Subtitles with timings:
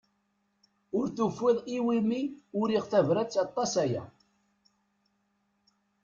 [0.97, 2.21] Ur tufiḍ iwimi
[2.59, 4.03] uriɣ tabrat aṭas aya.